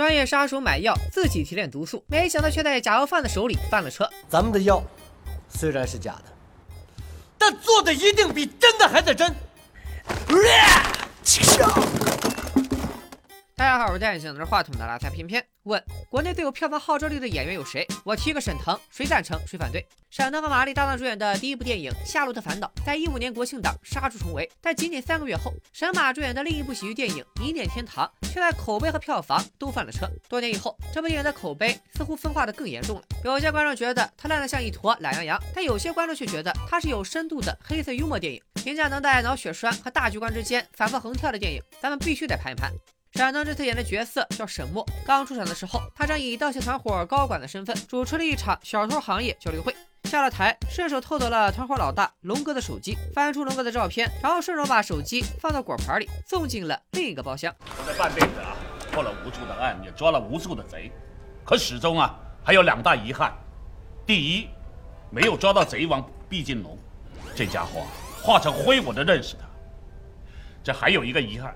[0.00, 4.08] 专业杀手买药自己提炼毒素，没想到却在假药贩子手里翻了车。
[4.30, 4.82] 咱们的药
[5.50, 6.24] 虽然是假的，
[7.36, 9.30] 但做的一定比真的还得真。
[13.60, 17.86] 大家好，我是戴眼镜拿着话筒的拉菜偏偏问：国内最有票房号召力的演员有谁？
[18.04, 19.86] 我提个沈腾，谁赞成谁反对？
[20.08, 30.08] 沈腾和马丽搭档主演的第一部电影《夏洛特烦恼》在一五年国庆档杀出重围，但仅仅三个月后，沈马主演的另一部喜剧电影《一念天堂》却在口碑和票房都翻了车。
[30.26, 33.02] 多年以后，这部电影的口碑似乎分化的更严重了。
[33.24, 38.42] 有些观众觉得它烂得像一坨懒羊羊，但有些观众却觉得它是有深度的黑色幽默电影。
[38.54, 42.72] 评价能在脑血栓和大局观之间反复横跳的电影，咱们必须得盘一盘。
[43.14, 49.74] 闪灯这次演的角色叫沈墨，刚出场的时候，他正以盗窃团伙高管的身份主持了一场小偷行业交流会。
[50.04, 57.54] 下了台，顺手偷走了团伙老大龙哥的手机，翻出龙哥的照片，然后顺手把手机放到果盘里，送进了另一个包厢。
[57.60, 58.56] 我这半辈子啊，
[58.92, 60.90] 破了无数的案，也抓了无数的贼，
[61.44, 63.36] 可始终啊还有两大遗憾：
[64.06, 64.48] 第一，
[65.10, 66.78] 没有抓到贼王毕金龙，
[67.34, 67.82] 这家伙
[68.22, 69.44] 化成灰我都认识他；
[70.62, 71.54] 这还有一个遗憾。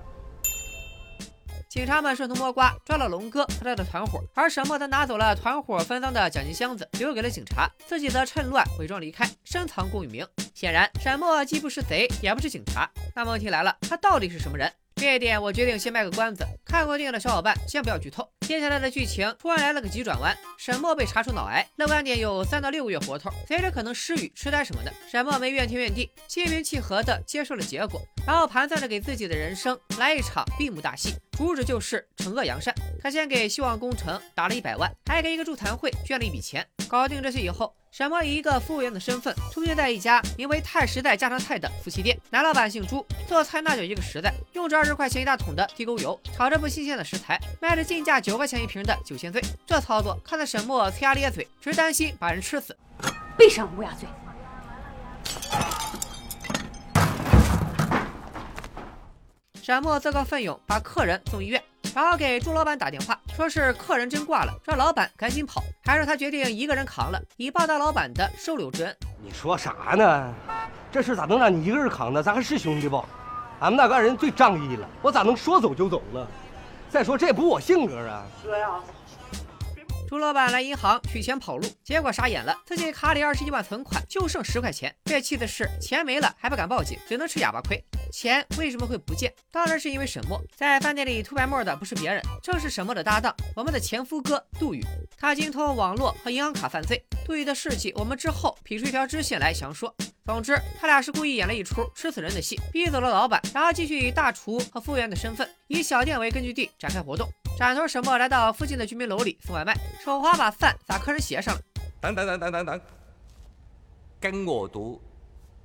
[1.75, 10.25] 警察们顺藤摸瓜抓了龙哥和他的团伙，而沈墨则拿走了团伙分赃的奖金箱子，留给了警察，自己则趁乱伪装离开，深藏功与名。
[10.53, 12.89] 显然，沈墨既不是贼，也不是警察。
[13.13, 14.71] 那么问题来了，他到底是什么人？
[14.95, 18.25] 这一点我决定先卖个关子，看过电影的小伙伴先不要剧透。
[18.47, 24.93] 接下来的剧情突然来了个急转弯，沈墨被查出脑癌，乐观点有三到六个月活头，随着可能失语、痴呆什么的。
[25.11, 32.73] 沈墨没怨天怨地，心平气和地接受了结果，然后盘算着给自己的人生来一场闭幕大戏，主旨就是惩恶扬善。
[33.01, 36.65] 他先给希望工程打了一百万，还给一个助残会捐了一笔钱。
[36.87, 37.73] 搞定这些以后。
[37.91, 49.41] 沈墨以一个服务员的身份出现在一家名为“泰时代家常菜”的夫妻店，男老板姓朱，做菜那叫一个实在，用着二十块钱一大桶的地沟油炒着不新鲜的食材，卖着进价九块钱一瓶的酒仙醉。
[49.65, 52.75] 这操作看得沈墨呲牙咧嘴，只担心把人吃死。
[53.37, 54.09] 闭上乌鸦嘴！
[59.65, 61.59] 沈墨自告奋勇把客人送医院。
[61.95, 68.95] 然后给朱老板打电话，说是客人真挂了，让老板赶紧跑，还是他决定一个人扛了，以报答老板的收留之恩。
[69.23, 70.31] 你说啥呢？
[70.91, 72.21] 这事咋能让你一个人扛呢？
[72.21, 73.03] 咱还是兄弟不？
[73.59, 76.27] 俺们那个人最仗义了，我咋能说走就走呢？
[76.87, 78.23] 再说这也不我性格啊。
[78.43, 78.69] 哥呀。
[80.07, 84.95] 朱老板来银行取钱跑路，结果傻眼了，自己卡里二十一万存款就剩十块钱。
[85.05, 87.83] 最气的是钱没了还不敢报警，只能吃哑巴亏。
[88.11, 89.33] 钱为什么会不见？
[89.51, 94.83] 当然是因为沈墨在饭店里吐白沫的不是别人，正是沈墨的搭档，我们的前夫哥杜宇。
[95.17, 99.93] 他精通网络和银行卡犯罪，杜宇的事迹我们之后劈出一条支线来详说。
[100.23, 107.27] 总之，他俩是故意演了一出吃死人的戏，逼走了老板，然后继续以大厨和服务员的身份，以小店为根据地展开活动。
[107.57, 109.73] 斩头沈墨来到附近的居民楼里送外卖，
[110.03, 111.61] 手滑把饭砸客人鞋上了。
[112.01, 112.81] 等等等等等等，
[114.19, 115.01] 跟我读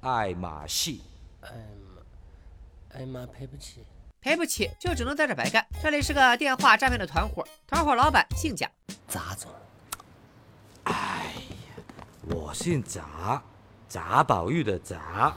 [0.00, 0.98] 爱马仕。
[1.40, 1.50] 哎
[1.94, 2.02] 妈，
[3.00, 3.84] 哎妈，赔不起，
[4.20, 5.66] 赔不起就只能在这白干。
[5.82, 8.70] 这里是个电话诈骗的团伙，团伙老板姓贾，
[9.08, 9.50] 贾总。
[10.84, 11.82] 哎呀，
[12.28, 13.42] 我姓贾。
[13.88, 15.34] 贾宝玉的贾，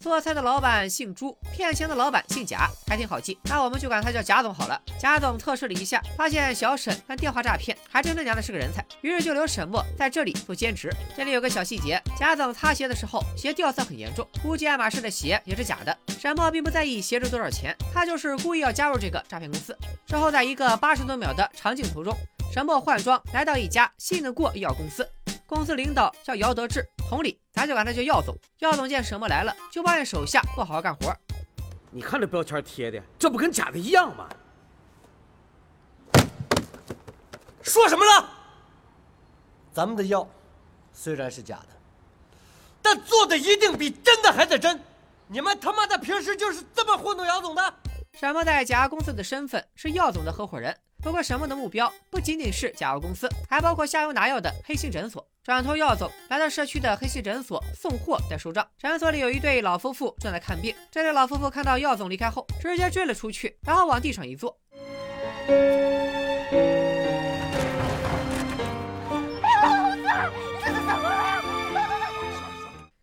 [0.00, 3.36] 做菜的老板姓朱，骗钱的老板姓贾，还挺好记。
[3.44, 4.80] 那我们就管他叫贾总好了。
[4.96, 10.88] 贾总测试了一下，发现小沈干电话诈骗还真他娘的是个人才，于是就留沈墨在这里做兼职。
[11.16, 15.96] 这里有个小细节，贾总擦鞋的时候鞋掉色很严重，估计爱马仕的鞋也是假的。
[16.20, 19.76] 沈墨并不在意鞋值多少钱，他就是故意要加入这个诈骗公司。
[20.06, 22.16] 之后在一个八十多秒的长镜头中，
[22.54, 25.08] 沈墨换装来到一家信得过医药公司。
[25.44, 28.36] 公司领导叫姚德志，同理，咱就管他叫耀总。
[28.58, 31.16] 耀总见沈墨来了，就抱怨手下不好好干活。
[31.90, 34.28] 你看这标签贴的，这不跟假的一样吗？
[37.62, 38.28] 说什么了？
[39.72, 40.28] 咱们的药
[40.92, 41.68] 虽然是假的，
[42.82, 44.78] 但做的一定比真的还得真。
[45.28, 47.74] 你们他妈的平时就是这么糊弄姚总的？
[48.12, 50.76] 沈墨在假药公司的身份是药总的合伙人。
[51.02, 55.26] 不过，沈墨的目标不仅仅是假药公司，还包括下游拿药的黑心诊所。
[55.48, 58.68] 转头，药总来到社区的黑心诊所送货带收账。
[58.76, 60.76] 诊所里有一对老夫妇正在看病。
[60.90, 64.54] 这对老夫妇看到药总离开后，直接追了出去，然后往地上一坐。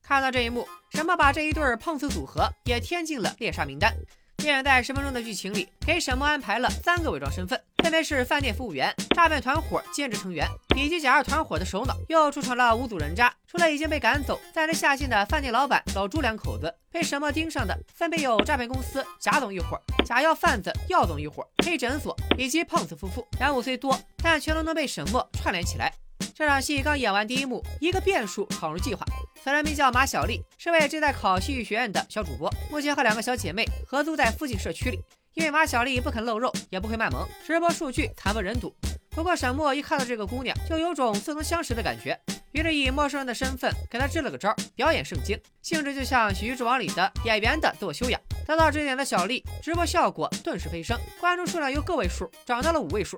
[0.03, 3.91] 看到这一幕，沈墨把这一对碰瓷组合也添进了猎杀名单。
[4.37, 7.59] 电影在十分钟的剧情里，给沈墨安排了三个伪装身份。
[7.85, 11.95] 分别是饭店服务员、诈骗团伙兼职成员以及假二团伙的首脑。
[12.09, 23.23] 又出场了五组人渣，除了已经被赶走、暂时下线的饭店老板老朱两口子，被沈墨盯上的分别有诈骗公司贾总一伙、假药贩子药总一伙、黑诊所以及胖子夫妇。
[23.39, 25.93] 人物虽多，但全都能被沈墨串联起来。
[26.33, 29.05] 这场戏刚演完第一幕，一个变数闯入计划。
[29.43, 34.99] 此人名叫马小丽，是位正在考戏剧学院的小主播，目前和两个小姐妹合租在附近社区里。
[35.35, 38.73] 因为马小丽不肯露肉，也不会卖萌，直播数据惨不忍睹。
[39.09, 42.17] 不过沈墨一看到这个姑娘，就有种似曾相识的感觉，
[42.53, 48.19] 于是以陌生人的身份给她支了个招，表演圣经，性质就像《喜剧之王》里的演员的自我修养。
[48.47, 53.17] 得到指点的小丽，直播效果顿时飞升，关注数量由个位数涨到了五位数。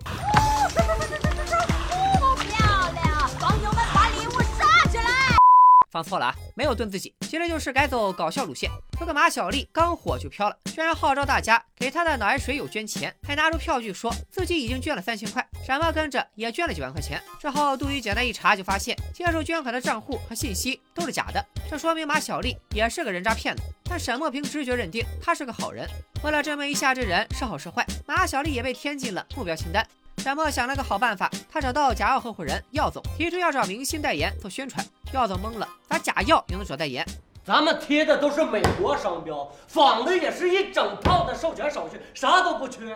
[5.90, 8.70] 放错了啊，没有炖自己，其实就是改走搞笑路线。
[9.00, 15.48] 这个马小丽刚火就飘了，居然号召大家给她的脑癌水友捐钱，还拿出票据说自己已经捐了三千块。
[15.66, 17.22] 沈墨跟着也捐了几万块钱。
[17.40, 23.62] 之后杜宇简单一查，就发现接受捐款的账户和信息都是假的，这说明马小丽也是个人渣骗子。
[23.90, 25.88] 但沈墨凭直觉认定他是个好人。
[26.24, 29.88] 为了证明一下这人是好是坏，马小丽也被添进了目标清单。
[30.28, 34.86] 沈墨想了个好办法，他找到假药合伙人耀总，提出要找明星代言做宣传。
[35.14, 37.08] 耀总懵了，咋假药也能找代言？
[37.46, 42.94] 咱们贴的都是美国商标，仿的也是一整套的授权手续，啥都不缺。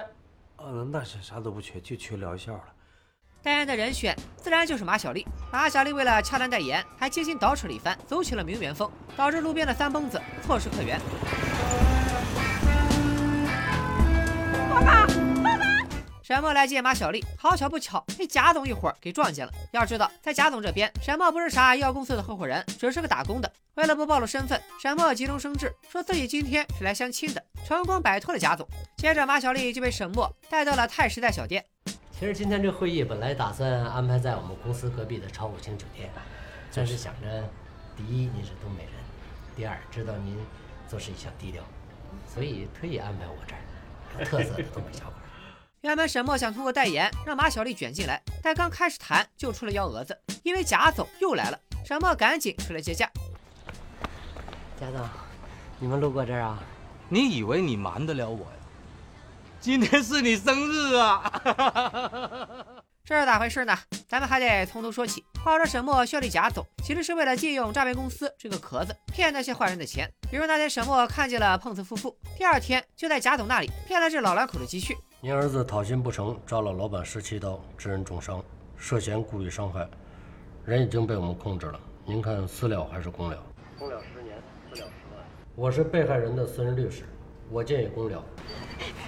[0.58, 2.64] 呃，那是啥都不缺，就缺疗效了。
[3.42, 5.26] 代言的人选自然就是马小丽。
[5.54, 11.00] 马小丽为了洽谈代言，还精心捯饬了一番，走起了名媛风，导致路边的三蹦子错失客源。
[14.70, 15.11] 爸爸！
[16.32, 19.52] 沈墨来接马小丽，好巧不巧被贾总一伙给撞见了。
[19.74, 23.52] 要知道，在贾总这边，沈墨不是啥医药公司的合伙人，只是个打工的。
[23.74, 28.66] 为了不暴露身份，沈墨急中生智，说自己今天是来相亲的，成功摆脱了贾总。
[28.96, 31.66] 接着，马小丽就被沈墨带到了泰时代小店。
[32.18, 36.10] 其实今天这会议本来打算安排在我们公司隔壁的超五星酒店，
[36.74, 37.44] 但是想着，
[37.98, 38.94] 第一您是东北人，
[39.54, 40.38] 第二知道您
[40.88, 41.62] 做事一向低调，
[42.34, 43.60] 所以特意安排我这儿，
[44.18, 45.21] 有特色的东北小馆。
[45.82, 51.60] 原本沈墨想通过代言让马小丽卷进来，但刚开始谈就出了幺蛾子，因为贾总又来了。
[51.84, 53.10] 沈墨赶紧出来接驾。
[54.80, 55.10] 贾总，
[55.80, 56.60] 你们路过这儿啊？
[57.10, 58.52] 你以为你瞒得了我呀？
[59.60, 61.42] 今天是你生日啊！
[63.04, 63.76] 这是咋回事呢？
[64.08, 65.26] 咱们还得从头说起。
[65.44, 70.08] 话说沈墨效力贾总，其实是为了借用诈骗公司这个壳子骗那些坏人的钱。
[70.30, 74.96] 比如那天沈墨看见了碰瓷夫妇，第二天就在贾总那里骗了这老两口的积蓄。
[75.24, 78.44] 您儿子讨薪不成，扎了老板十七刀，致人重伤，
[78.76, 79.88] 涉嫌故意伤害，
[80.66, 81.80] 人已经被我们控制了。
[82.04, 83.38] 您看私了还是公了？
[83.78, 84.36] 公了十年，
[84.74, 85.24] 私了十万。
[85.54, 87.04] 我是被害人的私人律师，
[87.52, 88.24] 我建议公了。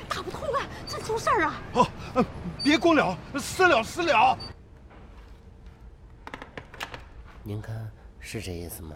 [0.07, 1.62] 打不通了，这出事儿啊！
[1.74, 2.25] 哦，呃
[2.63, 4.38] 别公了，私了私了。
[7.42, 7.89] 您看
[8.19, 8.95] 是这意思吗？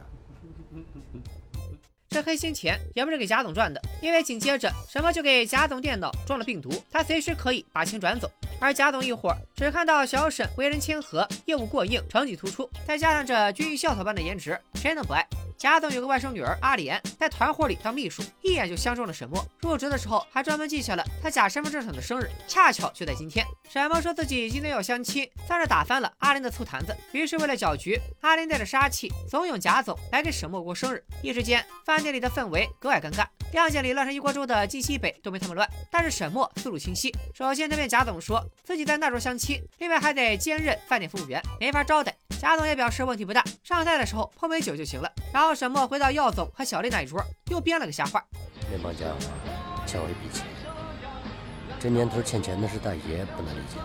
[2.10, 8.32] 这黑心钱也不是给贾总赚的，因为紧接着什么就给贾总电脑装了病毒，他随时可以把钱转走。
[8.60, 15.24] 而贾总一伙只看到小沈为人谦和，业务过硬，成绩突出，再加上这军艺校草般的颜值，谁能不爱？
[15.58, 19.44] 贾总有个外甥女儿阿莲，在团伙里当秘书，一眼就相中了沈墨。
[19.62, 23.44] 入职的时候还专门记下了他假身份证上的生日，恰巧就在今天。
[23.68, 26.96] 沈墨说自己今天要相亲，算是打翻了阿莲的醋坛子。
[27.12, 31.04] 于是为了搅局，阿莲带着杀气怂恿贾总来给沈墨过生日。
[31.24, 33.26] 一时间，饭店里的氛围格外尴尬。
[33.54, 37.14] 亮剑里乱成一锅粥的晋西北都没他们乱，但是沈墨思路清晰。
[37.34, 42.14] 首先，对面贾总说自己在那桌相亲，另外还得兼任饭店服务员，没法招待。
[42.40, 45.12] 贾总也表示问题不大，上菜的时候碰杯酒就行了。
[45.34, 48.24] 然后沈墨回到耀总和小丽那一桌，又编了个瞎话。
[48.72, 49.18] 那帮家伙
[49.86, 50.46] 欠我一笔钱，
[51.80, 53.80] 这年头欠钱的是大爷，不能理解。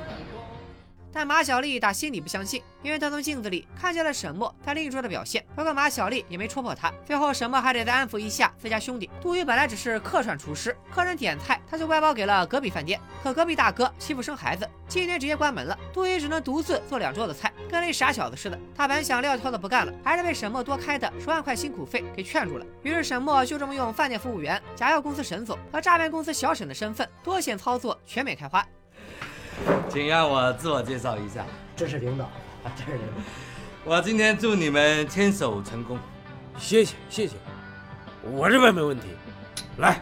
[1.13, 5.45] 但马小丽打心里不相信，因为她从镜子里看见了沈默在另一桌的表现。
[5.55, 9.11] 不过马小丽也没戳破他，最后沈默还得再安抚一下自家兄弟。
[9.21, 18.59] 杜宇本来只是客串厨师，客人点菜他就外包给了隔壁饭店，可隔壁大哥欺负生孩子，今天直接关门了，杜宇只能独自做两桌子菜，跟那傻小子似的。
[18.75, 22.67] 他本想撂挑子不干了，还是被沈默多开的十万块辛苦费给劝住了。
[22.83, 28.67] 于是沈默就这么用饭店服务员、假药公司沈总和诈骗公司小沈的身份，多线操作全面开花。
[29.89, 31.45] 请让我自我介绍一下，
[31.77, 33.23] 这是领导，啊，这是领导。
[33.85, 35.99] 我今天祝你们牵手成功。
[36.59, 37.35] 谢谢谢谢，
[38.23, 39.09] 我这边没问题。
[39.79, 40.01] 来，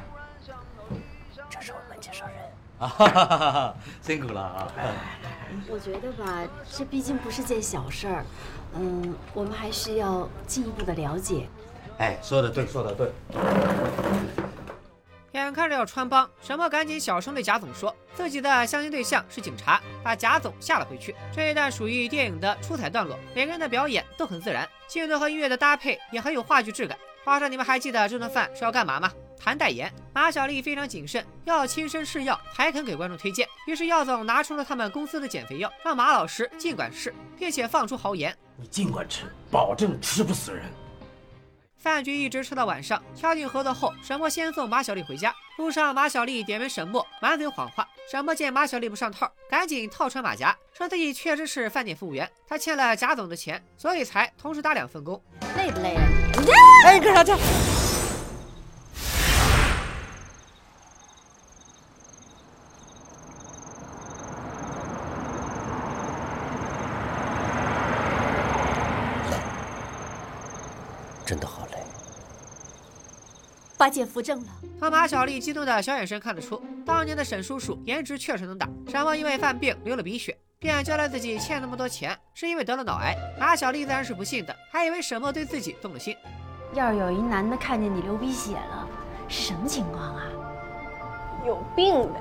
[1.49, 2.35] 这是我们介绍人。
[2.79, 3.75] 啊哈哈哈哈！
[4.01, 4.67] 辛苦了啊！
[5.69, 8.25] 我觉得吧，这毕竟不是件小事儿，
[8.75, 11.47] 嗯，我们还需要进一步的了解。
[11.99, 13.13] 哎，说的对，说的对。
[15.33, 21.15] 眼看着要穿帮，沈默赶紧小声对贾总说自己的相亲对象是警察，把贾总吓了回去。
[21.33, 26.99] 这一段属于电影的出彩段落，每个人的表演都很自然，镜头和音乐的搭配也很有话剧质感。
[27.25, 29.13] 话说你们还记得这顿饭是要干嘛吗？
[29.39, 29.93] 谈代言。
[30.13, 33.47] 马小丽非常谨慎，要亲身试药才肯给观众推荐。
[33.67, 40.65] 于是药总拿出了他们公司的减肥药，让马老师尽管试，并且放出豪言：你尽管吃，保证吃不死人。
[41.81, 45.35] 饭局一直吃到晚上，敲定合作后，沈墨先送马小丽回家。
[45.57, 47.89] 路上，马小丽点名沈墨，满嘴谎话。
[48.11, 55.23] 沈墨见马小丽不上套，赶紧套穿马甲，说自己确实是饭店服务员，他欠了贾总的钱，所以才同时打两份工。
[55.57, 56.03] 累不累啊
[56.39, 56.51] 你？
[56.85, 57.33] 哎，你干啥去？
[73.81, 74.49] 八戒扶正了。
[74.79, 78.69] 从马小丽激动的小眼神看得出，当年的沈叔叔颜值确实能打。
[78.87, 83.17] 沈默因为犯病流了鼻血，便交代自己欠那么多钱是因为得了脑癌。
[83.39, 86.15] 马小丽自然是不信的，还以为沈默对自己动了心。
[86.75, 88.87] 要是有一男的看见你流鼻血了，
[89.29, 90.27] 是什么情况啊？
[91.47, 92.21] 有病呗！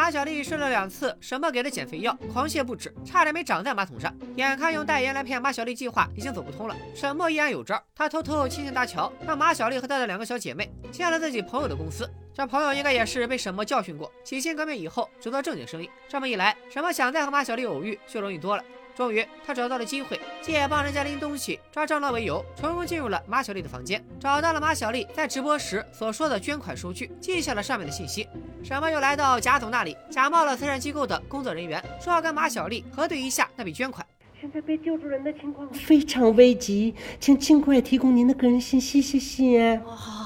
[0.00, 4.10] 马小丽试了两次沈默给的减肥药，狂泻不止，差点没长在马桶上。
[4.34, 7.78] 眼看用代言来骗马小丽计划已经走不通了，沈默依然有招。
[7.94, 12.08] 他偷偷亲近搭桥，让马小丽和他的两个小姐妹进了自己朋友的公司。
[12.32, 15.90] 这朋友应该也是被沈默教训过，洗心革面以后只做正经生意。
[16.08, 18.64] 这么一来，沈默想再和马小丽偶遇就容易多了。
[19.00, 28.28] 终于，他找到了机会，借帮人家拎东西、抓蟑螂为由，成功进入了马小丽的房间，找到了马小丽在直播时所说的捐款收据，记下了上面的信息。
[28.62, 34.06] 沈墨又来到贾总那里，假冒了慈善机构的工作人员，说要跟马小丽核对一下那笔捐款。
[34.38, 39.80] 现在被救助人的情况非常危急，请尽快提供您的个人信息，谢谢。
[39.86, 40.19] 好，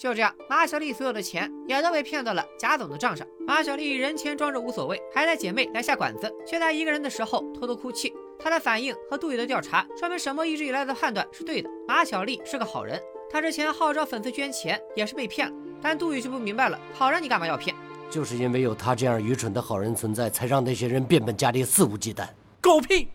[0.00, 3.26] 就这样，马小丽所有的钱也都被骗到了贾总的账上。
[3.46, 8.10] 马小丽人前装着无所谓，还带姐妹来下馆子，却在一个人的时候偷偷哭泣。
[8.38, 11.68] 她的反应和杜宇的调查，说明沈墨一直以来的判断是对的。
[11.86, 12.98] 马小丽是个好人，
[13.30, 15.54] 她之前号召粉丝捐钱也是被骗了。
[15.82, 17.76] 但杜宇就不明白了，好人你干嘛要骗？
[18.08, 22.26] 就是因为有他这样愚蠢的好人存在，才让那些人变本加厉、肆无忌惮。
[22.62, 23.08] 狗屁！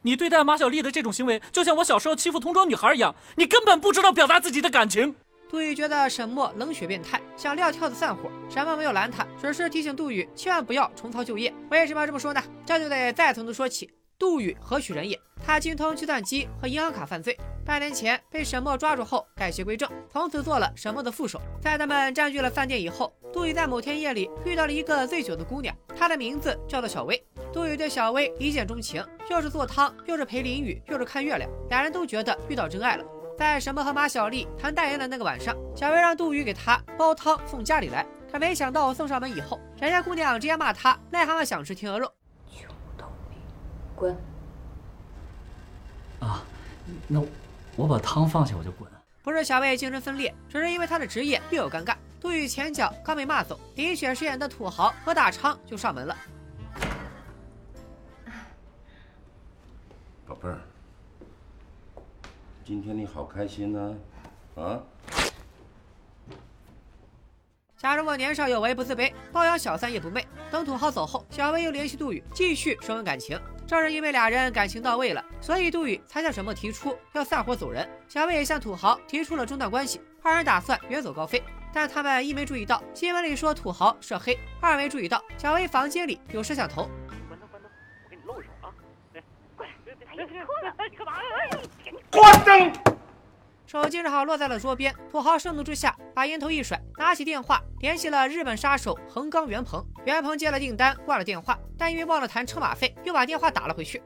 [0.00, 5.14] 你对待马小丽的这种行为，就像我小时候欺负同桌女孩一样，你根本不知道表达自己的感情。
[5.52, 8.30] 杜宇觉得沈墨冷血变态，想撂挑子散伙。
[8.48, 11.52] 沈墨没有拦他，只是提醒杜宇千万不要重操旧业。
[11.70, 12.42] 为什么要这么说呢？
[12.64, 13.92] 这就得再从头说起。
[14.18, 15.20] 杜宇何许人也？
[15.44, 21.38] 他精通计算机和银行卡犯罪，半年前被沈墨抓住后改邪归正，从此做了沈墨的副手。
[21.60, 27.22] 在他们占据了饭店以后，杜宇在某天夜里遇到了一个醉酒的姑娘，她的名字叫做小薇。
[27.52, 33.04] 杜宇对小薇一见钟情，又是做汤，又是陪淋雨，又是看月亮，俩人都觉得遇到真爱了。
[33.38, 42.12] 在沈墨和马小丽谈代言的那个晚上，小薇让杜宇给她煲汤送家里来，可没想到送上门以后，人家姑娘直接骂他癞蛤蟆想吃天鹅肉。
[43.94, 44.16] 滚！
[46.20, 46.42] 啊，
[47.08, 47.22] 那
[47.76, 48.90] 我把汤放下我就滚。
[49.22, 51.94] 不是小薇精神分裂，只是因为她的职业略有尴尬。
[52.20, 56.16] 杜宇前脚刚被骂走，李雪饰演的土豪何大昌就上门了。
[60.26, 60.60] 宝贝儿，
[62.64, 63.96] 今天你好开心呢、
[64.54, 64.80] 啊？
[67.76, 70.24] 假如我年少有为不自卑，包养小三也不媚。
[70.50, 73.36] 等土豪走后，小薇又联系杜宇继续升温感情。
[73.66, 77.88] 正是因为俩人感情到位了，所以杜宇才向沈墨提出要散伙走人。
[78.08, 81.42] 小薇也向土豪提出了中断关系，二人打算远走高飞。
[81.72, 86.88] 但他们一没注意到新闻里说土豪涉黑，二没注意到小薇房间里有摄像头。
[92.10, 92.72] 关灯。
[93.66, 99.82] 手机正好落在了桌边，土豪盛怒之下把烟头一甩，拿起电话联系了日本杀手横纲袁鹏。
[100.04, 104.02] 袁鹏接了订单，挂了电话，但因为忘了谈车马费，又把电话打了回去。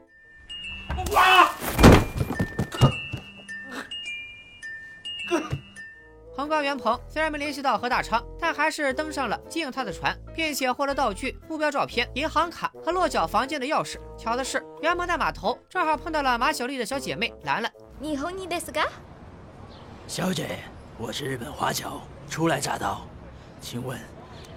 [1.13, 1.49] 哇！
[6.37, 13.97] 横纲袁鹏虽然没联系到何大昌，但还是登上了接应他的船，并且获得道具、目标照片、银行卡和落脚房间的钥匙。
[14.15, 17.71] 巧的是，袁鹏在码头正好碰到了马小丽的小姐妹兰兰。
[17.99, 18.87] 你和你的是个？
[20.07, 20.59] 小姐，
[20.99, 23.07] 我是日本华侨，初来乍到，
[23.59, 23.99] 请问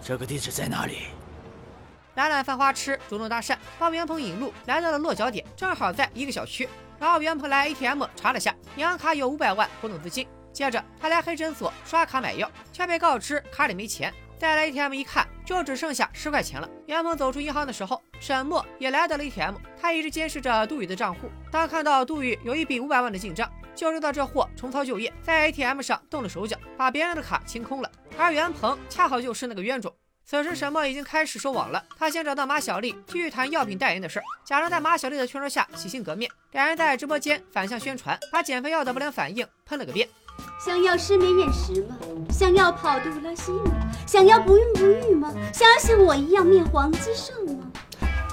[0.04, 1.04] 这个地址在哪里？
[2.16, 6.68] 兰兰犯花痴，主动搭讪，帮袁鹏引路，来到了落脚点，正好在一个小区。
[6.98, 10.28] 然后袁鹏来 ATM 查了下，银行卡有五百万活动资金。
[10.52, 14.12] 接着他来黑诊所刷卡买药，却被告知卡里没钱。
[14.38, 16.68] 再来 ATM 一看，就只剩下十块钱了。
[16.86, 21.30] 袁鹏走出银行的时候，沈墨也来到了 ATM，他一直监视着杜宇的账户。
[21.50, 27.90] 当看到杜宇有一笔五百万的进账，就知道这货重操旧业，在 ATM 上动了手脚，把别人的卡清空了。
[28.16, 29.94] 而袁鹏恰好就是那个冤种。
[30.24, 36.30] 此时沈墨已经开始收网了，他先找到马小丽，继续谈药品代言的事儿，假装在马小丽的劝说下洗心革面。
[36.52, 40.08] 两人在直播间反向宣传，把减肥药的不良反应喷了个遍。
[40.58, 41.96] 想要失眠厌食吗？
[42.30, 43.72] 想要跑肚拉稀吗？
[44.06, 45.32] 想要不孕不育吗？
[45.52, 47.70] 想要像我一样面黄肌瘦吗？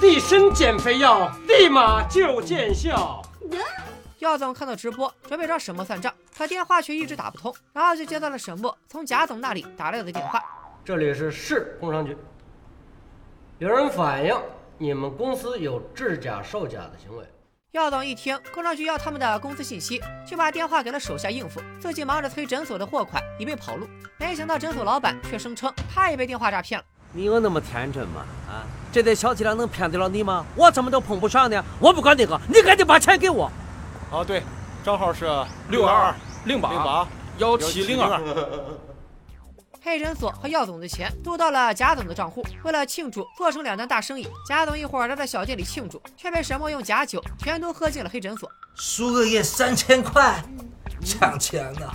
[0.02, 3.22] 立身减肥药，立马就见效。
[4.20, 10.44] 药总看到直播，准备找沈墨算账，可电话却一直打不通，然后就接到了沈墨从贾总那里打来的电话。
[10.84, 12.18] 这里是市工商局，
[13.60, 14.36] 有人反映
[14.78, 17.24] 你们公司有制假售假的行为。
[17.78, 23.88] 药总一听工商局要他们的工资信息，就把电话给了手下应付，自己忙着催诊所的货款，以备跑路。
[24.18, 26.86] 没想到诊所老板却声称他也被电话诈骗了。
[27.14, 28.26] 你有那么天真吗？
[28.50, 30.44] 啊，这点小伎俩能骗得了你吗？
[30.56, 31.64] 我怎么都碰不上呢？
[31.80, 33.50] 我不管那个，你赶紧把钱给我。
[34.12, 34.42] 哦，对，
[34.84, 35.26] 账号是
[35.70, 36.16] 六二二
[36.46, 37.08] 零八零八
[37.38, 38.20] 幺七零二。
[39.88, 42.46] 黑诊所和药总的钱都到了贾总的账户。
[42.66, 48.52] 为了庆祝做成两单大生意，贾总一伙儿在小店里庆祝，却被沈墨用假酒全都喝进了黑诊所。
[48.76, 50.44] 输个液三千块，
[51.06, 51.90] 抢钱呢！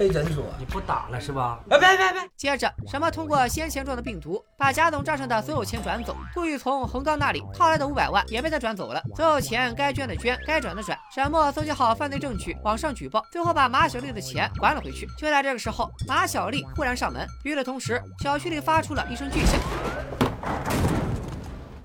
[0.00, 1.60] 黑诊所，你不打了是吧？
[1.68, 2.30] 哎，别别别！
[2.34, 6.16] 接着，什么通过先前中的病毒，把贾总账上的所有钱转走。
[6.32, 9.02] 杜宇从恒刚那里套来的五百万也被他转走了。
[9.14, 10.98] 所有钱该捐的捐，该转的转。
[11.14, 15.06] 沈墨搜集好犯罪证据，网上举报，最后把马小丽的钱还了回去。
[15.18, 17.28] 就在这个时候，马小丽忽然上门。
[17.44, 19.60] 与此同时，小区里发出了一声巨响。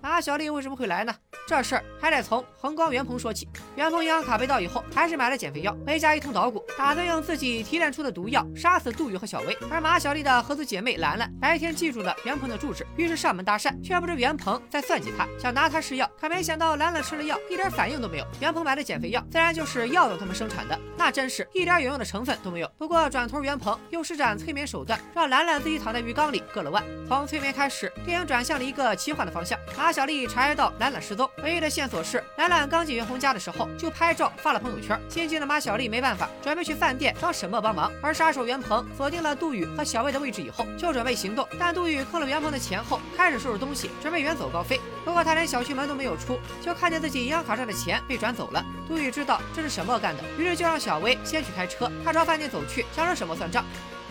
[0.01, 1.13] 马小丽为什么会来呢？
[1.47, 3.47] 这事儿还得从恒光袁鹏说起。
[3.75, 9.55] 袁鹏银行卡被盗以后，还是买了减肥药，回家一通捣鼓，打算用自己提炼出的毒药杀死杜宇和小薇。
[9.69, 16.09] 而马小丽的合资姐妹兰兰白天记住了袁鹏的住址，于是上门搭讪，却不知袁鹏在算计她，想拿她试药。
[16.19, 18.25] 可没想到兰兰吃了药，一点反应都没有。
[18.39, 22.67] 袁鹏买的减肥药自然就是药总他们生产的，那真是一点有用的成分都没有。
[22.77, 26.83] 不过转头袁鹏又施展催眠手段，让兰兰自己躺在浴缸里割了腕。
[27.07, 29.59] 从催眠开始，电影转向了一个奇幻的方向。
[29.77, 34.99] 马小丽察觉到兰兰失踪，唯一的线索是兰兰刚进袁鹏家的时候就拍照发了朋友圈。
[35.09, 37.91] 心急的马小丽没办法，准备去饭店找沈默帮忙。
[38.01, 41.47] 而杀手袁鹏锁定了杜宇和小薇的位置以后，就准备行动。
[41.59, 44.79] 但杜宇坑了袁鹏的钱后，开始收拾东西，准备远走高飞。
[45.03, 48.65] 不过他连小区门都没有出，就看见自己银行卡上的钱被转走了。
[48.87, 53.63] 杜宇知道这是沈默干的，于是就让小薇先去开车，他朝饭店走去，想让沈默算账。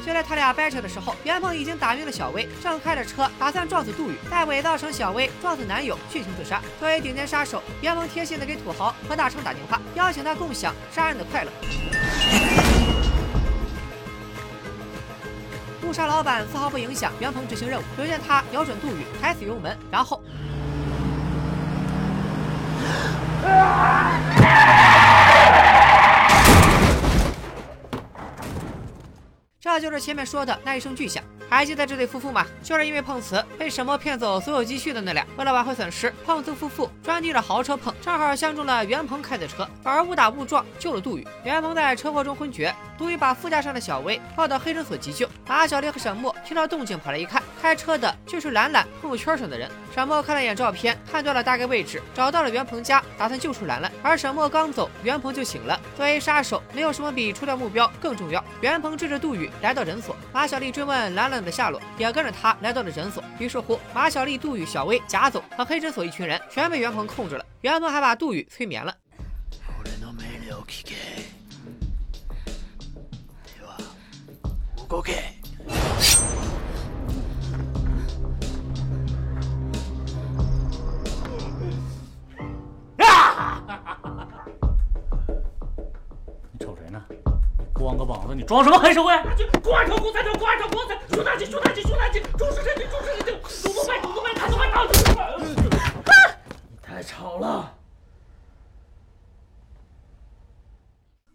[0.04, 6.60] 就在他俩掰扯的时候，袁鹏已经打晕了小薇，正开着车打算撞死杜宇，再伪造成小薇撞死男友，殉情自杀。
[6.78, 11.50] 作为顶尖杀手，袁鹏贴心的给土豪和大成打电话，邀请他共享杀人的快乐。
[15.82, 20.22] 误杀老板丝毫不影响袁鹏执行任务，只见他瞄准杜宇，踩死油门，然后。
[29.64, 31.24] 这就是前面说的那一声巨响。
[31.48, 32.46] 还记得这对夫妇吗？
[32.62, 35.24] 就是因为碰瓷被沈墨骗走所有积蓄的那俩。
[35.36, 41.26] 为了挽回损失，碰瓷夫妇专递着豪车碰，正好相中了袁鹏开的车，反而误打误撞救了杜宇。
[41.44, 45.28] 袁鹏在车祸中昏厥，杜宇把副驾上的小薇抱到黑诊所急救。
[45.46, 49.70] 马小丽和沈墨听到动静跑来一看，开车的就是兰兰朋友圈上的人。
[49.94, 53.92] 沈墨看了眼照片，判断了大概位置，找到了袁鹏家，打算救出兰兰。
[54.02, 55.78] 而沈墨刚走，袁鹏就醒了。
[55.96, 58.44] 作为杀手，没有什么比除掉目标更重要。
[58.60, 63.24] 袁鹏追着杜宇来到诊所，马小丽追问兰兰的下落，也跟着他来到了诊所。
[63.38, 67.46] 于是乎，马小丽、杜宇、小薇、贾总和黑诊所一群人全被袁鹏控制了。
[67.62, 68.94] 袁鹏还把杜宇催眠了。
[86.52, 87.02] 你瞅谁呢？
[87.74, 89.12] 光个膀子，你装什么黑社会？
[89.62, 93.32] 挂条狗三条，挂条公三，熊大姐，熊大姐，熊大吉，重视身体，重视身体，
[93.64, 96.38] 动作慢，动作慢，动作慢，动作慢。
[96.70, 97.72] 你太吵了。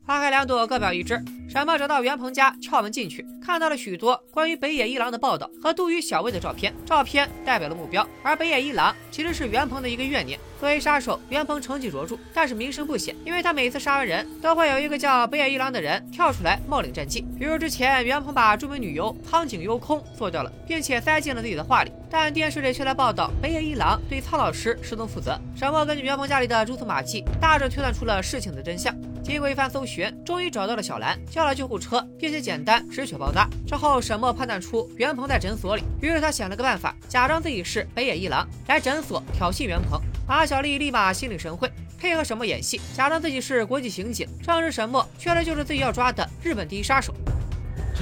[0.10, 1.24] 花开两朵，各表一枝。
[1.48, 6.74] 沈默找到袁鹏家，撬门进去，看到了许多关于北野一郎的报道和杜宇、小薇的照片。
[6.84, 10.39] 照片代表了目标，而北野一郎其实是袁鹏的一个怨念。
[10.60, 17.24] 作为杀手，袁鹏成绩卓著，但是名声不显，因为他每次杀完人都会有一个叫北野一郎的人跳出来冒领战绩。
[17.38, 25.39] 比如之前袁鹏把著名女优苍井优空做掉了，并且塞进了自己的画里，但电视里却来报道北野一郎对苍老师失踪负责。
[25.56, 28.91] 沈默根据袁鹏家里的蛛丝马迹，大致推断出了事情的真相。
[29.30, 33.48] 经过一番搜寻，终于找到了小兰，叫了救护车，并且简单止血包扎。
[33.68, 40.02] 之后，沈墨判断出袁鹏在诊所里，于是他想了个办法，假装自己是北野一郎，来诊所挑衅袁鹏。
[40.28, 47.13] 马小丽立马心领神会，配合沈默演戏，假装自己是国际刑警，仗着沈默确实就是自己要抓的日本第一杀手。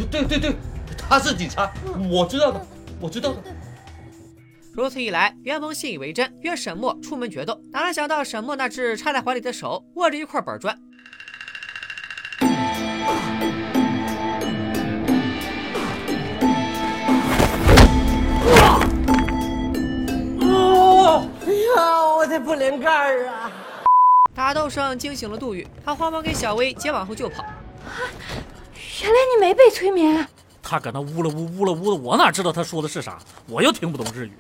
[0.10, 0.56] 对对对，
[1.10, 1.70] 他是警察，
[2.10, 2.66] 我知道的，
[3.02, 3.44] 我知道的。
[4.72, 7.60] 如此一来，袁鹏信以为真，约沈墨出门决斗。
[7.74, 10.78] 哪能想到沈墨那只插在怀里的手握着一块板砖。
[21.76, 23.52] 呀，我的不灵盖儿啊！
[24.34, 27.44] 打斗声惊醒了杜宇，他慌忙给小薇接网后就跑。
[29.02, 30.28] 原来你没被催眠。
[30.62, 33.18] 他搁那呜了呜呜了呜的，我哪知道他说的是啥？
[33.48, 34.34] 我又听不懂日语。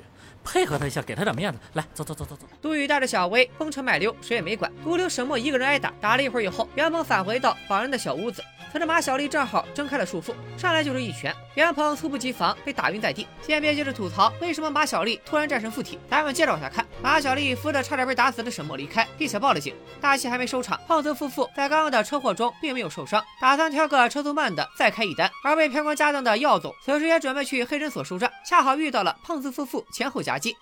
[0.47, 1.59] 配合他一下，给他点面子。
[1.73, 2.47] 来，走走走走走。
[2.61, 4.71] 杜宇带着小薇风尘麦溜，谁也没管。
[4.81, 5.93] 独留沈墨一个人挨打。
[5.99, 8.41] 打了一会儿以后，袁鹏返回到绑人的小屋子。
[8.71, 11.33] 此时马小丽正好挣开了束缚，上来就是一拳。
[11.55, 13.25] 袁鹏猝不及防被打晕在地。
[13.41, 16.85] 先别接着吐槽为什么马小丽突然战神附体，咱们接着往下看。
[17.01, 19.73] 马小丽扶着差点被打死的沈墨离开，并且报了警。
[20.01, 25.31] 大戏还没收场，胖子夫妇在刚刚的车祸中并没有受伤，打算挑个车速慢的再开一单。
[25.43, 30.55] 而被骗光家当的耀总此时也准备去黑诊所收账，恰好遇到了胖子夫妇前后夹击。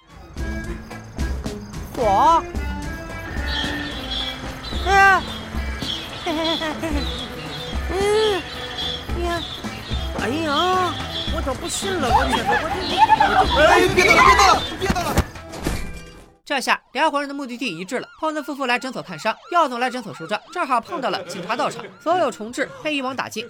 [1.97, 2.43] 我，
[4.85, 5.21] 哎，
[7.91, 8.41] 嗯，
[9.23, 9.41] 呀，
[10.19, 10.93] 哎呀，
[11.35, 12.39] 我都不信了，我这，我
[13.55, 15.13] 这，哎，别动了，别动了， 别动了。
[16.43, 23.47] 这下两伙人的目的地一致了，胖子夫妇来诊所看伤，耀总来诊所收账，正好碰到了警察到场，所有重置被一网打尽。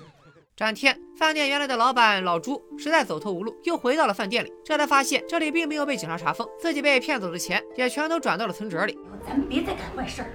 [0.57, 4.53] 转天，饭店原来的老板老朱实在走投无路，又回到了饭店里。
[4.63, 8.97] 这才发现这里并没有被警察查封，自己被骗走的钱也全都转到了存折里。
[9.27, 10.27] 咱们别再干坏事了，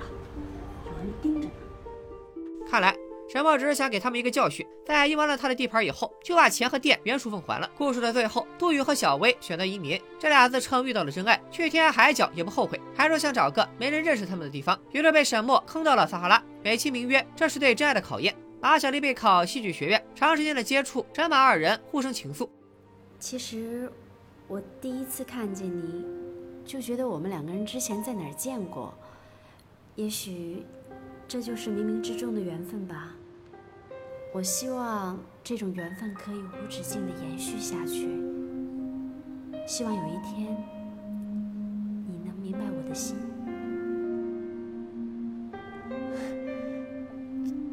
[0.85, 1.54] 有人盯着呢。
[2.70, 2.94] 看来
[3.30, 7.70] 沈墨只是想给他们一个教训，在赢完了他的地盘以后，就把钱和店原数奉还了。
[7.74, 14.78] 故事的最后，杜宇和小薇选择移民，这俩自称遇到了真爱，去天涯海角也不后悔，还说想找个没人认识他们的地方。
[14.92, 18.37] 于是被沈墨坑到了撒哈拉，美其名曰这是对真爱的考验。
[18.62, 22.46] 马小丽备考戏剧学院，长时间的接触，真马二人互生情愫。
[23.18, 23.90] 其实，
[24.46, 26.05] 我第一次看见你，
[26.62, 28.92] 就觉得我们两个人之前在哪儿见过。
[29.94, 30.62] 也许，
[31.27, 33.14] 这就是冥冥之中的缘分吧。
[34.31, 38.11] 我希望这种缘分可以无止境的延续下去。
[39.66, 40.55] 希望有一天，
[42.07, 43.16] 你能明白我的心。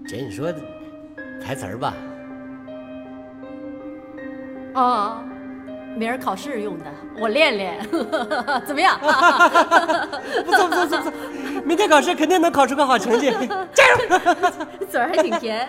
[0.08, 0.50] 姐，你说。
[1.44, 1.94] 台词儿吧。
[4.74, 5.24] 哦，
[5.96, 6.86] 明儿考试用的，
[7.20, 7.82] 我练练，
[8.66, 9.00] 怎么样？
[10.46, 11.14] 不错不错不错不错，
[11.66, 13.32] 明天考试肯定能考出个好成绩，
[13.74, 14.86] 加油！
[14.90, 15.68] 嘴儿还挺甜。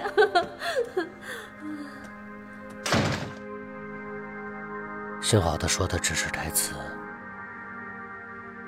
[5.21, 6.75] 幸好他说的只是台词，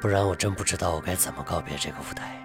[0.00, 2.36] 不然我真不知道我该怎么告别这个舞台。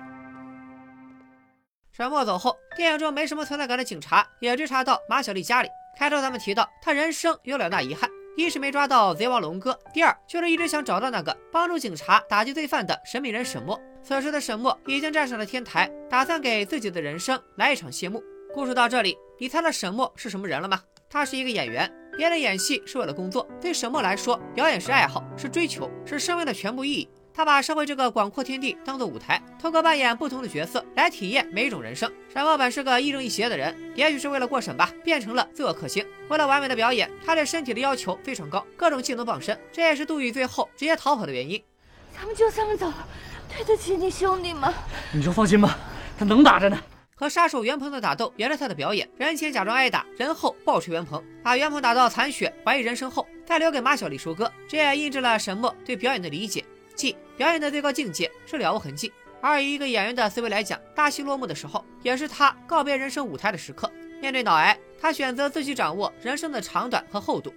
[1.92, 5.70] 沈墨走后，电影中没什么存在感的警察也追查到马小丽家里。
[5.98, 13.80] 开头咱们提到，他人生有两大遗憾：一是没抓到贼王龙哥；第二就是一直想找到那个帮助警察打击罪犯的神秘人沈墨。
[14.04, 18.22] 此时的沈墨已经站上了天台，打算给自己的人生来一场谢幕。
[18.54, 20.82] 故事到这里，你猜到沈墨是什么人了吗？
[21.10, 27.10] 他是一个演员，别人演戏是为了工作，对沈墨来说，表演是爱好，是追求，是生命的全部意义。
[27.36, 32.10] 他把社会这个广阔天地当做舞台，通过扮演不同的角色来体验每一种人生。
[32.34, 36.06] 沈墨本是个亦正亦邪的人，也许是为了过审吧，变成了罪恶克星。
[36.30, 41.62] 为了完美的表演，他对身体的要求非常高，各种技能傍身，这也是杜宇最后直接逃跑的原因。
[42.16, 43.06] 咱们就这么走了，
[43.50, 44.74] 对得起你兄弟吗？
[45.12, 45.78] 你就放心吧，
[46.18, 46.82] 他能打着呢。
[47.18, 54.50] 和杀手袁鹏的打斗也是他的表演，人前假装挨打，人后暴锤袁鹏，把袁鹏打到残血，怀疑人生后，再留给马小丽收割。
[54.70, 56.64] 这也印证了沈墨对表演的理解。
[56.96, 63.92] 即表演的最高境界是了无痕迹，而以一个演员的思维来讲，大戏落幕的时候，也是他告别人生舞台的时刻。
[64.22, 67.54] 面对脑癌，他选择自己掌握人生的长短和厚度。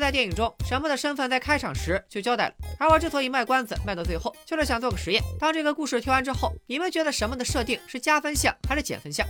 [0.00, 2.54] 在电影中，沈默的身份在开场时就交代了。
[2.78, 5.22] 而我之所以卖关子卖到最后，就是想做个实验。
[5.38, 9.26] 当这个故事听完之后，你们觉得沈默的设定是加分项还是减分项？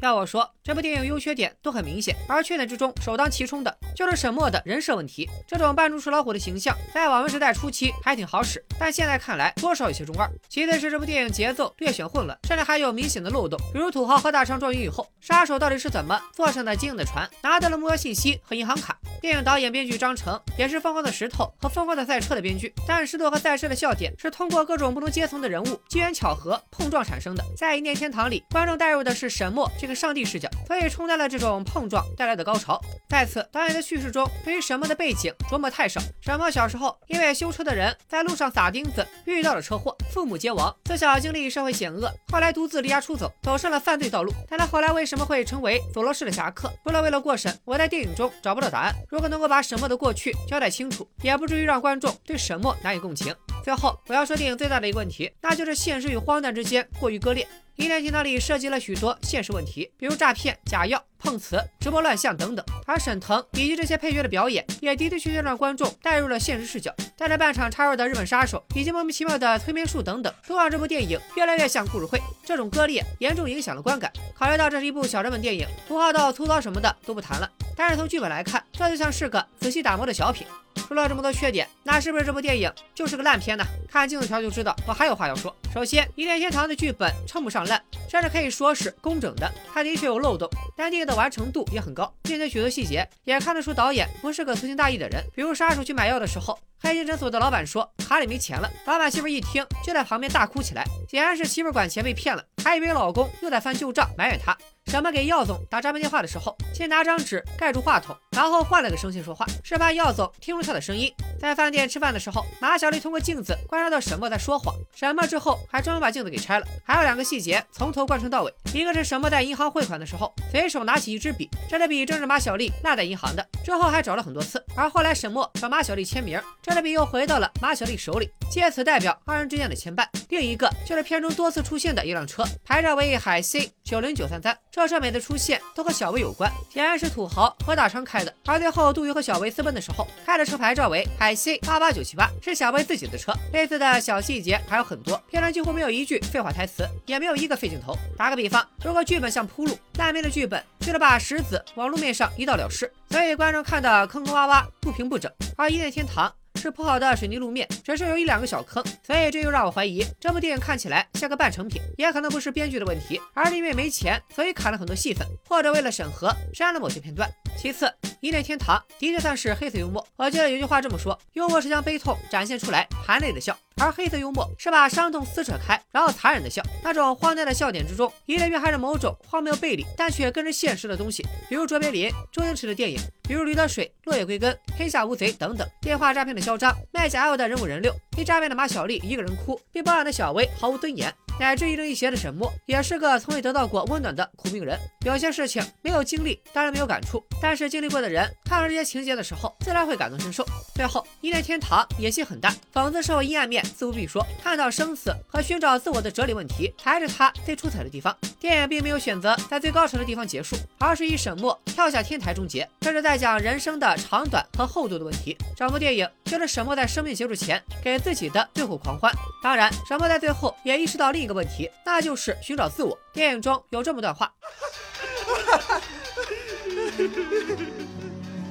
[0.00, 5.28] 要我说，这部电影优缺点都很明显，而缺点之中首当其冲的就是沈默的人设问题。
[5.44, 10.30] 这种扮猪吃老虎的形象，在网文时代初期还挺好使，但现在看来多少有些中二。
[10.48, 18.96] 其次是这部电影节奏略显混乱，甚至还有明显的漏洞，比如土豪和大厂撞晕以后，杀手到底是怎么坐上的经营的船，拿到了目标信息和银行卡？
[19.20, 27.44] 电影导演、编剧张成也是《疯狂的石头》和《疯狂的赛车》的编剧，但石头和赛车的笑点是通过各种不同阶层的人物机缘巧合碰撞产生的。
[27.56, 30.48] 在《一念天堂》里，观众带入的是沈墨这个上帝视角。
[30.66, 32.80] 所以冲淡了这种碰撞带来的高潮。
[33.08, 36.00] 再次，导演的叙事中对于沈墨的背景琢磨太少。
[36.20, 40.74] 沈墨小时候因为修车的人在路上撒钉子，遇到了车祸，父母皆亡。
[40.84, 44.32] 自小经历社会险恶，后来独自离家出走，走上了犯罪道路。
[44.48, 46.72] 但他后来为什么会成为佐罗市的侠客？
[46.84, 48.94] 除了为了过审，我在电影中找不到答案。
[49.08, 53.34] 如果能够把沈墨的过去交代清楚，也不至于让观众对沈墨难以共情。
[53.64, 57.44] 最后，我要说电影最大的一个问题，那就是现实与荒诞之间过于割裂。
[57.78, 62.66] 《一念天堂》里涉及了许多现实问题，比如诈骗、假药、碰瓷、直播乱象等等。
[62.84, 66.92] 而沈腾以及这些配角的表演，也的的确确让观众带入了现实视角。
[67.16, 72.20] 但这半场插入的日本杀手，以及莫名其妙的催眠术等等，都让这部电影越来越像故事会。
[72.44, 74.12] 这种割裂严重影响了观感。
[74.34, 77.48] 考虑到这是一部小成本电影，土豪到粗糙什么的都不谈了。
[77.76, 80.44] 但是从剧本来看，这就像是个仔细打磨的小品。
[80.88, 83.64] 说了这么多缺点，那是不是这部电影就是个烂片呢？
[83.90, 85.54] 看镜头条就知道，我还有话要说。
[85.74, 87.78] 首先，《一念天堂》的剧本称不上烂，
[88.10, 89.52] 甚至可以说是工整的。
[89.70, 95.22] 它的确有漏洞，但电影的完成度也很高，并且许多细节也看得出导演不是个粗心大意的人。
[95.36, 104.56] 比如杀手去买药的时候，黑心诊所的老板说卡里没钱了，老板媳妇一听就在旁边大哭起来，显然是媳妇管钱被骗了，还以为老公又在翻旧账，埋怨他。
[104.88, 111.12] 沈墨给耀总打诈骗电话的时候，先拿张纸盖住话筒，然后换了个声线说话，是怕耀总听出他的声音。
[111.38, 116.66] 在饭店吃饭的时候，马小丽通过镜子观察到沈墨在说谎，沈墨之后还专门把镜子给拆了。
[116.82, 124.64] 还有两个细节从头贯穿到尾，一个是沈墨在银行汇款的时候，随手拿起一支笔，这支笔正是马小丽落在银行的，之后还找了很多次。
[124.74, 130.06] 而后来沈墨找马小丽签名，这支笔又回到了马小丽手里，借此代表二人之间的牵绊。
[130.30, 134.58] 另一个就是片中多次出现的一辆车，牌照为海 C 九零九三三。
[134.78, 138.32] 这车每次出现都和小薇有关，显然是土豪和大昌开的。
[138.46, 143.32] 而最后杜宇和小薇私奔的时候，开的车牌照为海信八八九七八，是小薇自己的车。
[143.52, 147.92] 类似的小细节还有很多，片中几乎没有一句废话台词，也没有一个废镜头。
[148.16, 155.28] 打个比方，如果剧本像铺路，烂片的剧本就是把石子往路面上一倒了事，所以观众看的坑坑洼洼、不平不整。
[155.56, 156.32] 而一念天堂。
[156.58, 167.30] 是铺好的水泥路面，只是有一两个小坑，所以这又让我怀疑这部电影看起来像个半成品，也可能不是编剧的问题，而是因为没钱，所以砍了很多戏份，或者为了审核删了某些片段。
[167.56, 167.86] 其次，
[168.20, 173.56] 《一念天堂》的确算是黑色幽默，我记得有句话这么说：幽默是将悲痛展现出来，含泪的笑。
[173.80, 176.62] 而黑色幽默是把伤痛撕扯开，然后残忍的笑。
[176.82, 181.24] 那种荒诞的笑点之中，隐约含着某种荒谬背离，但却更是现实的东西。
[181.48, 185.68] 比如卓别林、周星驰的电影，比如《驴得水》《落叶归根》《天下无贼》等等。
[185.80, 191.14] 电话诈骗的嚣张，卖假药的人五人六，被诈骗的马小丽一个人哭，被包养的小薇毫无尊严。
[191.38, 194.76] 乃至一正一邪的沈墨，也是个从未得到过温暖的苦命人。
[195.06, 200.44] 有些事情没有经历，当然没有感触；但是经历过的人，看到这些情节的时候，自然会感同身受。
[200.74, 204.26] 最后，一念天堂野心很大，讽刺社会阴暗面，自不必说。
[204.42, 208.16] 看到生死和寻找自我的哲理问题，才是他最出彩的地方。
[208.40, 215.36] 电影并没有选择在最高潮的地方结束，而是以沈墨跳下天台终结，这是在讲人生的长短和厚度的问题。
[215.56, 219.12] 整部电影就是沈墨在生命结束前给自自己的最后狂欢。
[219.42, 221.18] 当然，沈墨在最后也意识到另。
[221.18, 222.98] 一个问题，那就是寻找自我。
[223.12, 224.32] 电影中有这么段话：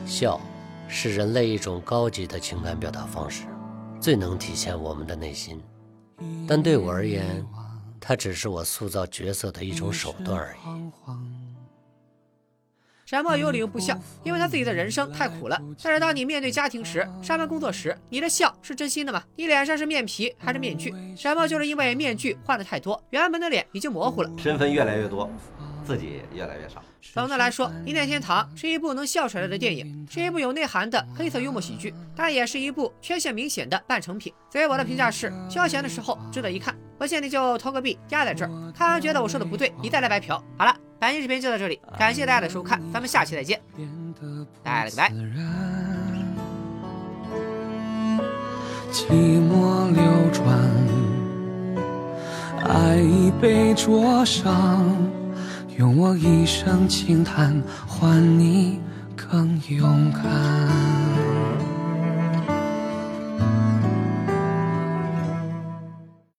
[0.06, 0.40] 笑
[0.88, 3.46] 是人类一种高级的情感表达方式，
[4.00, 5.60] 最能体现我们的内心。
[6.48, 7.44] 但对我而言，
[8.00, 10.60] 它只是我塑造角色的一种手段而已。
[13.08, 15.58] 沈墨有理由不笑，因为他自己的人生太苦了。
[15.82, 19.24] 但是当你面对家庭时，上班工作时，你的笑是真心的吗？
[19.38, 20.94] 你脸上是面皮还是面具？
[21.16, 24.30] 沈墨就是因为面具换的太多，原本的脸已经模糊了。
[24.38, 25.32] 身份越来越多，
[25.86, 26.84] 自己越来越少。
[27.14, 34.34] 总的来说，《一念天堂》是一部能笑出来的电影，是一部有内涵的黑色幽默喜剧，但也是一部缺陷明显的半成品。
[34.52, 36.76] 所以我的评价是：消闲的时候值得一看。
[36.98, 40.44] 不信你就投个币压在这儿，看完觉得我说的不对，你再来白嫖。
[40.58, 40.76] 好了。
[41.00, 43.62] 本期视频就到这里，感谢大家的收看，咱们下期再见，
[44.64, 45.12] 拜了个拜。
[48.92, 49.06] 寂
[49.48, 50.58] 寞流转，
[52.68, 54.98] 爱已被灼伤，
[55.78, 58.82] 用我一生轻叹换你
[59.16, 60.97] 更勇敢。